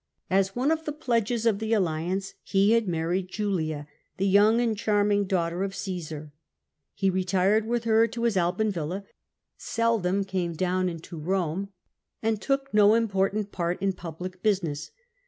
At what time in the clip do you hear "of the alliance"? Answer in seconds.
1.45-2.33